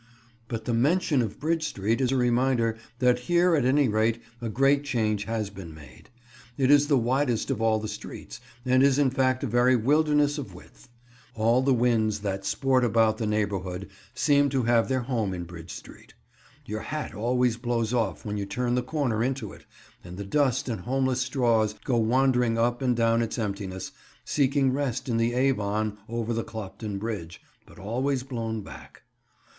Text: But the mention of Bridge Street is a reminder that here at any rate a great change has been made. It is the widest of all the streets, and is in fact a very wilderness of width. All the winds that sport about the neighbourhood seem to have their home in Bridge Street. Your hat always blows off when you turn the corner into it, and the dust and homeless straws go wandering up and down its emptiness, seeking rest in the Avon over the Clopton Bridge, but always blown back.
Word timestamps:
But 0.47 0.65
the 0.65 0.73
mention 0.73 1.21
of 1.21 1.39
Bridge 1.39 1.61
Street 1.67 2.01
is 2.01 2.11
a 2.11 2.17
reminder 2.17 2.75
that 2.97 3.19
here 3.29 3.55
at 3.55 3.65
any 3.65 3.87
rate 3.87 4.19
a 4.41 4.49
great 4.49 4.83
change 4.83 5.25
has 5.25 5.51
been 5.51 5.75
made. 5.75 6.09
It 6.57 6.71
is 6.71 6.87
the 6.87 6.97
widest 6.97 7.51
of 7.51 7.61
all 7.61 7.77
the 7.77 7.87
streets, 7.87 8.41
and 8.65 8.81
is 8.81 8.97
in 8.97 9.11
fact 9.11 9.43
a 9.43 9.47
very 9.47 9.75
wilderness 9.75 10.39
of 10.39 10.55
width. 10.55 10.89
All 11.35 11.61
the 11.61 11.71
winds 11.75 12.21
that 12.21 12.47
sport 12.47 12.83
about 12.83 13.19
the 13.19 13.27
neighbourhood 13.27 13.89
seem 14.15 14.49
to 14.49 14.63
have 14.63 14.89
their 14.89 15.01
home 15.01 15.35
in 15.35 15.43
Bridge 15.43 15.71
Street. 15.71 16.15
Your 16.65 16.81
hat 16.81 17.13
always 17.13 17.57
blows 17.57 17.93
off 17.93 18.25
when 18.25 18.37
you 18.37 18.47
turn 18.47 18.73
the 18.73 18.81
corner 18.81 19.23
into 19.23 19.53
it, 19.53 19.65
and 20.03 20.17
the 20.17 20.23
dust 20.25 20.67
and 20.67 20.81
homeless 20.81 21.21
straws 21.21 21.75
go 21.83 21.97
wandering 21.97 22.57
up 22.57 22.81
and 22.81 22.95
down 22.95 23.21
its 23.21 23.37
emptiness, 23.37 23.91
seeking 24.25 24.73
rest 24.73 25.07
in 25.07 25.17
the 25.17 25.35
Avon 25.35 25.99
over 26.09 26.33
the 26.33 26.43
Clopton 26.43 26.97
Bridge, 26.97 27.39
but 27.67 27.77
always 27.77 28.23
blown 28.23 28.61
back. 28.61 29.03